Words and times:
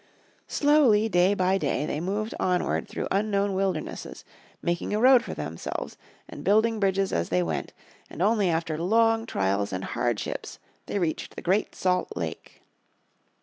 Slowly 0.47 1.09
day 1.09 1.35
by 1.35 1.59
day 1.59 1.85
they 1.85 1.99
moved 2.01 2.33
onward 2.39 2.87
through 2.87 3.07
unknown 3.11 3.53
wildernesses, 3.53 4.25
making 4.59 4.95
a 4.95 4.99
road 4.99 5.23
for 5.23 5.35
themselves, 5.35 5.95
and 6.27 6.43
building 6.43 6.79
bridges 6.79 7.13
as 7.13 7.29
they 7.29 7.43
went, 7.43 7.71
and 8.09 8.19
only 8.19 8.49
after 8.49 8.79
long 8.79 9.27
trials 9.27 9.71
and 9.71 9.83
hardships 9.83 10.57
they 10.87 10.97
reached 10.97 11.35
the 11.35 11.43
Great 11.43 11.75
Salt 11.75 12.17
Lake. 12.17 12.63